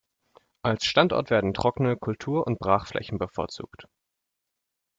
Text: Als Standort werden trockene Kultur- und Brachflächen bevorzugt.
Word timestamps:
Als 0.63 0.85
Standort 0.85 1.29
werden 1.29 1.53
trockene 1.53 1.95
Kultur- 1.95 2.47
und 2.47 2.57
Brachflächen 2.57 3.19
bevorzugt. 3.19 3.87